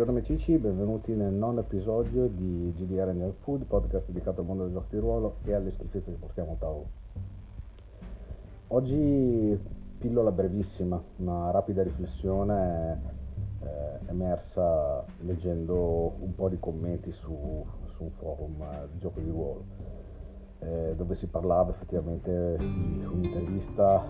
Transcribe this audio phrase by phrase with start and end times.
[0.00, 4.72] Buongiorno amici, benvenuti nel nono episodio di GDR Nerd Food, podcast dedicato al mondo del
[4.72, 6.86] gioco di ruolo e alle schifezze che portiamo a tavolo.
[8.68, 9.60] Oggi
[9.98, 13.02] pillola brevissima, una rapida riflessione
[13.60, 17.62] eh, emersa leggendo un po' di commenti su,
[17.94, 19.64] su un forum di gioco di ruolo,
[20.60, 24.02] eh, dove si parlava effettivamente di un'intervista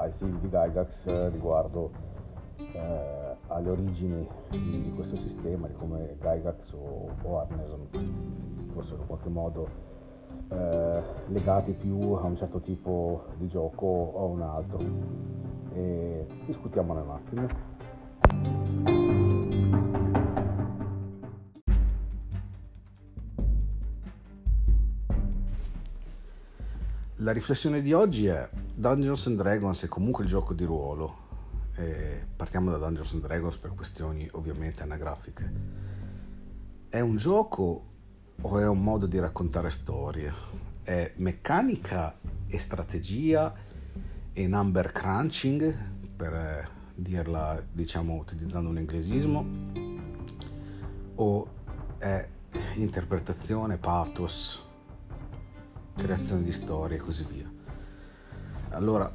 [0.00, 1.92] ai figli di Gygax riguardo
[2.56, 7.88] eh, alle origini di, di, questo sistema, di come Gygax o, o Arneson
[8.72, 9.68] fossero in qualche modo
[10.48, 14.78] eh, legati più a un certo tipo di gioco o a un altro.
[15.74, 17.74] E discutiamone un attimo.
[27.20, 31.25] La riflessione di oggi è Dungeons and Dragons è comunque il gioco di ruolo,
[31.76, 35.52] eh, partiamo da Dungeons and Dragons per questioni ovviamente anagrafiche.
[36.88, 37.84] È un gioco
[38.40, 40.32] o è un modo di raccontare storie?
[40.82, 42.16] È meccanica
[42.46, 43.52] e strategia
[44.32, 45.74] e number crunching,
[46.16, 49.46] per eh, dirla diciamo utilizzando un inglesismo,
[51.16, 51.50] o
[51.98, 52.28] è
[52.76, 54.64] interpretazione, pathos,
[55.96, 57.50] creazione di storie e così via.
[58.70, 59.10] Allora,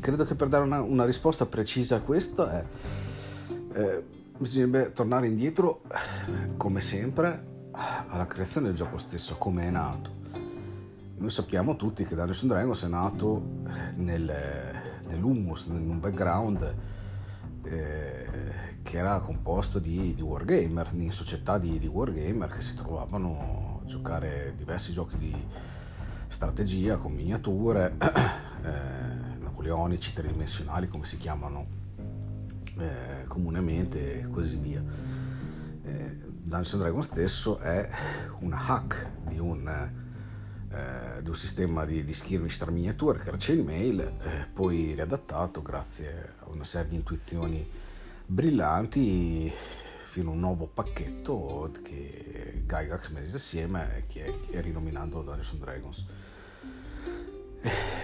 [0.00, 2.64] credo che per dare una, una risposta precisa a questo è,
[3.74, 4.04] eh,
[4.38, 5.82] bisognerebbe tornare indietro,
[6.56, 7.46] come sempre,
[8.08, 10.16] alla creazione del gioco stesso, come è nato.
[11.16, 14.32] Noi sappiamo tutti che Dungeons Dragons è nato eh, nel,
[15.08, 16.74] nell'humus, in un background
[17.64, 18.26] eh,
[18.82, 23.86] che era composto di, di, wargamer, in società di, di wargamer che si trovavano a
[23.86, 25.34] giocare diversi giochi di
[26.28, 27.96] strategia con miniature.
[28.58, 29.38] Eh,
[29.68, 31.66] napoleonici, tridimensionali come si chiamano
[32.78, 34.82] eh, comunemente e così via.
[35.82, 37.88] Eh, Dungeons Dragon stesso è
[38.40, 43.36] un hack di un, eh, di un sistema di, di skirmish tra miniature che era
[43.38, 47.68] Chainmail, eh, poi riadattato grazie a una serie di intuizioni
[48.24, 49.52] brillanti
[49.98, 56.06] fino a un nuovo pacchetto che Gygax mise assieme e che è rinominando Dungeons Dragons.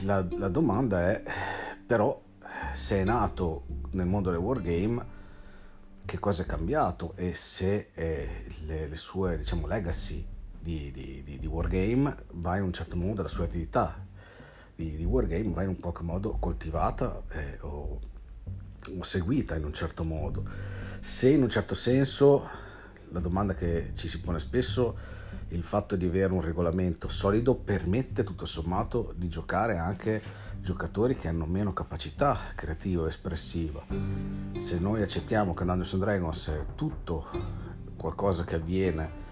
[0.03, 1.23] La, la domanda è
[1.87, 2.21] però
[2.73, 5.13] se è nato nel mondo del wargame
[6.05, 10.27] che cosa è cambiato e se eh, le, le, sue diciamo, legacy
[10.61, 14.05] di, di, di, di, wargame va in un certo modo, la sua eredità
[14.75, 18.01] di, di wargame va in un qualche modo coltivata eh, o,
[18.99, 20.45] o seguita in un certo modo.
[21.01, 22.49] Se in un certo senso
[23.15, 24.97] la domanda che ci si pone spesso
[25.49, 30.21] il fatto di avere un regolamento solido permette tutto sommato di giocare anche
[30.61, 33.85] giocatori che hanno meno capacità creativa espressiva.
[34.57, 37.27] Se noi accettiamo che Dungeons Dragons è tutto
[37.97, 39.23] qualcosa che avviene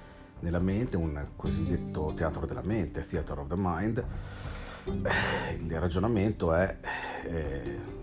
[0.40, 4.04] nella mente, un cosiddetto teatro della mente, theater of the mind,
[5.58, 6.78] il ragionamento è
[7.24, 8.01] eh,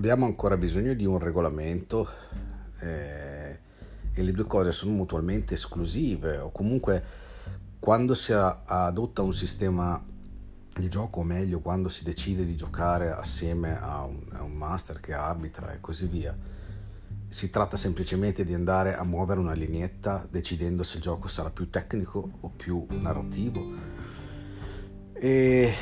[0.00, 2.08] abbiamo ancora bisogno di un regolamento
[2.80, 3.58] eh,
[4.14, 7.04] e le due cose sono mutualmente esclusive o comunque
[7.78, 10.02] quando si adotta un sistema
[10.74, 15.00] di gioco o meglio quando si decide di giocare assieme a un, a un master
[15.00, 16.34] che arbitra e così via
[17.28, 21.68] si tratta semplicemente di andare a muovere una lineetta decidendo se il gioco sarà più
[21.68, 23.70] tecnico o più narrativo.
[25.12, 25.74] E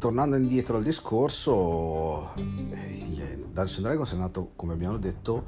[0.00, 5.44] tornando indietro al discorso, il Dungeons Dragons è nato, come abbiamo detto,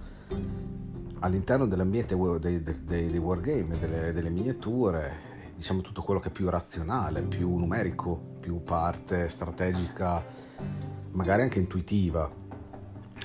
[1.20, 6.50] all'interno dell'ambiente dei, dei, dei wargame, delle, delle, miniature, diciamo tutto quello che è più
[6.50, 10.22] razionale, più numerico, più parte strategica,
[11.12, 12.30] magari anche intuitiva,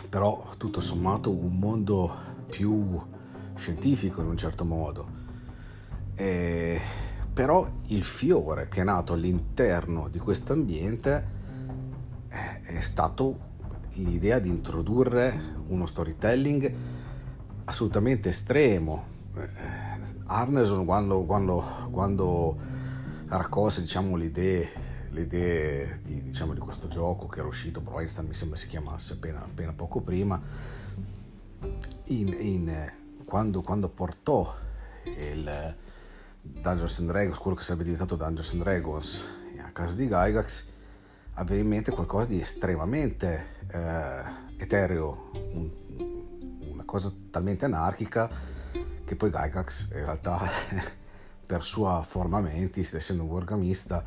[0.07, 2.09] però tutto sommato un mondo
[2.49, 2.97] più
[3.53, 5.25] scientifico in un certo modo.
[6.15, 6.79] E
[7.37, 11.23] però il fiore che è nato all'interno di questo ambiente
[12.29, 13.37] è stato
[13.97, 16.73] l'idea di introdurre uno storytelling
[17.65, 19.03] assolutamente estremo.
[19.35, 19.47] Eh,
[20.25, 22.57] Arneson quando, quando, quando
[23.27, 24.71] raccolse diciamo, le idee,
[25.09, 29.13] le idee di, diciamo, di, questo gioco che era uscito, Einstein mi sembra si chiamasse
[29.13, 30.41] appena, appena poco prima,
[32.05, 32.91] in, in,
[33.25, 34.55] quando, quando portò
[35.03, 35.75] il,
[36.53, 39.25] Dungeons and Dragons, quello che sarebbe diventato Dungeons and Dragons
[39.63, 40.65] a casa di Gygax,
[41.33, 44.21] aveva in mente qualcosa di estremamente eh,
[44.57, 45.69] etereo, un,
[46.71, 48.29] una cosa talmente anarchica
[49.03, 50.39] che poi Gygax in realtà
[51.45, 54.03] per sua forma mentis, essendo un wargamista,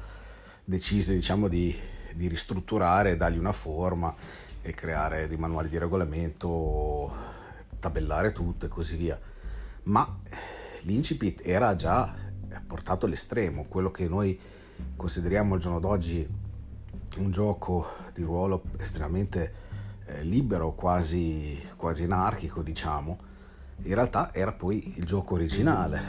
[0.64, 1.74] decise diciamo di,
[2.14, 4.14] di ristrutturare, dargli una forma
[4.62, 7.10] e creare dei manuali di regolamento,
[7.78, 9.18] tabellare tutto e così via.
[9.84, 10.18] Ma
[10.82, 12.19] l'incipit era già
[12.66, 14.38] portato all'estremo, quello che noi
[14.96, 16.26] consideriamo al giorno d'oggi
[17.18, 19.52] un gioco di ruolo estremamente
[20.06, 23.18] eh, libero, quasi, quasi anarchico, diciamo,
[23.82, 26.00] in realtà era poi il gioco originale.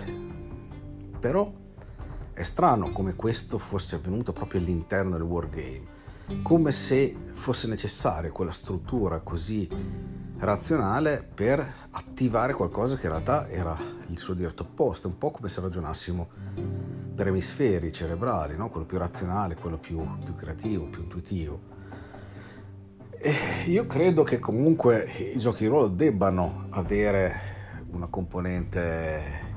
[1.19, 1.51] Però
[2.33, 5.99] è strano come questo fosse avvenuto proprio all'interno del wargame,
[6.41, 9.67] come se fosse necessaria quella struttura così
[10.41, 13.77] razionale per attivare qualcosa che in realtà era
[14.07, 16.29] il suo diretto opposto, un po' come se ragionassimo
[17.15, 18.69] per emisferi cerebrali, no?
[18.69, 21.59] quello più razionale, quello più, più creativo, più intuitivo.
[23.17, 23.33] E
[23.67, 25.03] io credo che comunque
[25.33, 27.49] i giochi di ruolo debbano avere
[27.91, 29.49] una componente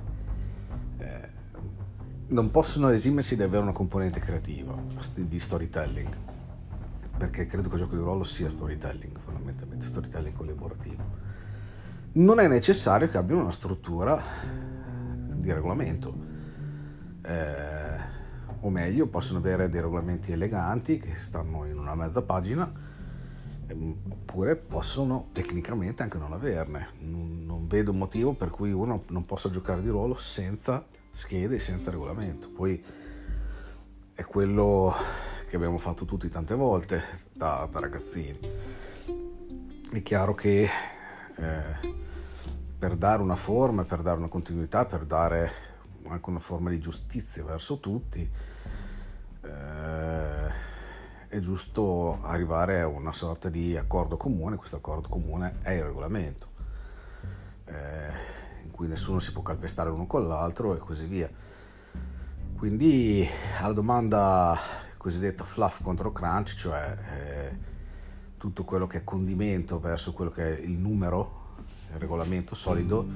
[2.26, 4.74] non possono esimersi di avere una componente creativa
[5.14, 6.33] di storytelling
[7.16, 11.02] perché credo che il gioco di ruolo sia storytelling fondamentalmente storytelling collaborativo.
[12.12, 14.20] Non è necessario che abbiano una struttura
[15.44, 16.32] di regolamento.
[17.22, 18.12] Eh,
[18.60, 22.70] o meglio possono avere dei regolamenti eleganti che stanno in una mezza pagina
[23.66, 26.88] ehm, oppure possono tecnicamente anche non averne.
[27.00, 31.90] Non, non vedo motivo per cui uno non possa giocare di ruolo senza schede senza
[31.90, 32.50] regolamento.
[32.50, 32.82] Poi
[34.14, 34.94] è quello
[35.54, 37.00] che abbiamo fatto tutti tante volte
[37.32, 38.40] da, da ragazzini.
[39.88, 40.68] È chiaro che
[41.36, 41.94] eh,
[42.76, 45.52] per dare una forma, per dare una continuità, per dare
[46.08, 48.28] anche una forma di giustizia verso tutti,
[49.42, 50.48] eh,
[51.28, 56.48] è giusto arrivare a una sorta di accordo comune, questo accordo comune è il regolamento.
[57.66, 61.30] Eh, cui nessuno si può calpestare l'uno con l'altro e così via.
[62.56, 63.24] Quindi
[63.60, 64.58] alla domanda
[65.04, 67.58] cosiddetta fluff contro crunch, cioè eh,
[68.38, 71.56] tutto quello che è condimento verso quello che è il numero,
[71.92, 73.06] il regolamento solido,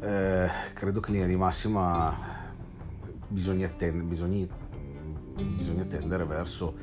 [0.00, 2.16] eh, credo che in linea di massima
[3.28, 4.46] bisogna, tendere, bisogna,
[5.36, 6.74] bisogna tendere verso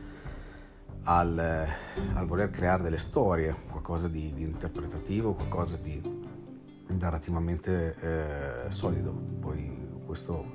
[1.06, 1.68] al,
[2.14, 6.00] al, voler creare delle storie, qualcosa di, di interpretativo, qualcosa di
[6.90, 9.12] narrativamente eh, solido.
[9.12, 10.46] Poi questo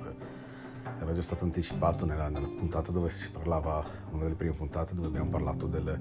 [1.01, 5.07] era già stato anticipato nella, nella, puntata dove si parlava, una delle prime puntate dove
[5.07, 5.99] abbiamo parlato del,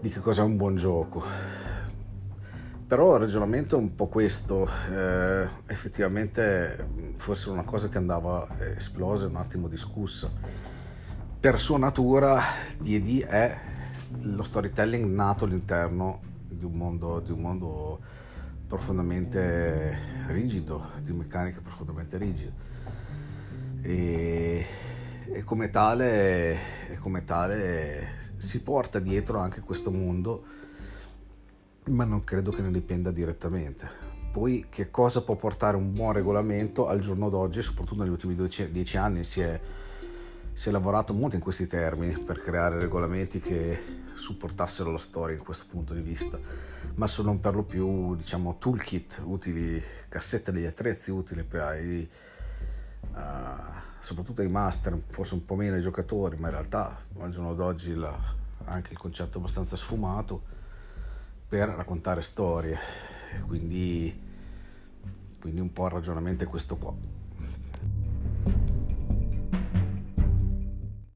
[0.00, 1.22] di che cosa è un buon gioco.
[2.88, 9.26] Però il ragionamento è un po' questo, eh, effettivamente forse una cosa che andava esplosa
[9.26, 10.28] e un attimo discussa.
[11.38, 12.40] Per sua natura
[12.78, 13.58] D&D è
[14.22, 18.00] lo storytelling nato all'interno di un mondo, di un mondo
[18.66, 22.52] profondamente rigido, di meccaniche profondamente rigide.
[23.82, 24.66] E,
[25.32, 30.44] e, come tale, e come tale si porta dietro anche questo mondo,
[31.86, 34.08] ma non credo che ne dipenda direttamente.
[34.32, 38.96] Poi che cosa può portare un buon regolamento al giorno d'oggi, soprattutto negli ultimi dieci
[38.96, 39.60] anni si è,
[40.52, 45.42] si è lavorato molto in questi termini per creare regolamenti che supportassero la storia in
[45.42, 46.38] questo punto di vista,
[46.94, 51.80] ma sono per lo più diciamo toolkit utili, cassette degli attrezzi utili per
[54.00, 57.94] soprattutto ai master, forse un po' meno ai giocatori, ma in realtà al giorno d'oggi
[57.94, 58.16] la,
[58.64, 60.42] anche il concetto è abbastanza sfumato
[61.48, 62.78] per raccontare storie,
[63.46, 64.28] quindi,
[65.40, 67.19] quindi un po' il ragionamento è questo qua.